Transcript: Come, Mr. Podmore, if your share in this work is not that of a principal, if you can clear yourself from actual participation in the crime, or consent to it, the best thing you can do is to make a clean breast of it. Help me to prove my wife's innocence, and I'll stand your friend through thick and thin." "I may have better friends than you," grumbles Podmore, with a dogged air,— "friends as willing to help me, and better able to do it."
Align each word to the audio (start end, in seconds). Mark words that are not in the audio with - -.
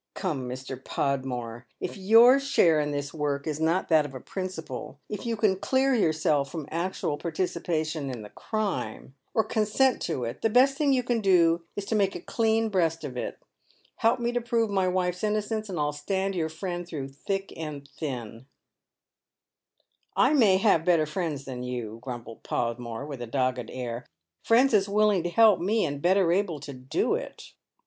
Come, 0.15 0.49
Mr. 0.49 0.83
Podmore, 0.83 1.67
if 1.79 1.95
your 1.95 2.39
share 2.39 2.79
in 2.79 2.89
this 2.89 3.13
work 3.13 3.45
is 3.45 3.59
not 3.59 3.87
that 3.89 4.03
of 4.03 4.15
a 4.15 4.19
principal, 4.19 4.99
if 5.07 5.27
you 5.27 5.35
can 5.37 5.55
clear 5.57 5.93
yourself 5.93 6.49
from 6.51 6.67
actual 6.71 7.19
participation 7.19 8.09
in 8.09 8.23
the 8.23 8.31
crime, 8.31 9.13
or 9.35 9.43
consent 9.43 10.01
to 10.01 10.23
it, 10.23 10.41
the 10.41 10.49
best 10.49 10.75
thing 10.75 10.91
you 10.91 11.03
can 11.03 11.21
do 11.21 11.65
is 11.75 11.85
to 11.85 11.95
make 11.95 12.15
a 12.15 12.19
clean 12.21 12.69
breast 12.69 13.03
of 13.03 13.15
it. 13.15 13.37
Help 13.97 14.19
me 14.19 14.31
to 14.31 14.41
prove 14.41 14.71
my 14.71 14.87
wife's 14.87 15.23
innocence, 15.23 15.69
and 15.69 15.79
I'll 15.79 15.91
stand 15.93 16.33
your 16.33 16.49
friend 16.49 16.83
through 16.87 17.09
thick 17.09 17.53
and 17.55 17.87
thin." 17.87 18.47
"I 20.15 20.33
may 20.33 20.57
have 20.57 20.83
better 20.83 21.05
friends 21.05 21.45
than 21.45 21.61
you," 21.61 21.99
grumbles 22.01 22.39
Podmore, 22.41 23.05
with 23.05 23.21
a 23.21 23.27
dogged 23.27 23.69
air,— 23.71 24.07
"friends 24.47 24.73
as 24.73 24.89
willing 24.89 25.21
to 25.21 25.29
help 25.29 25.59
me, 25.59 25.85
and 25.85 26.01
better 26.01 26.31
able 26.31 26.59
to 26.61 26.73
do 26.73 27.13
it." 27.13 27.53